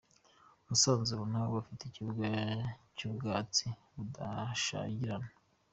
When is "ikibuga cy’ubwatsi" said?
1.85-3.65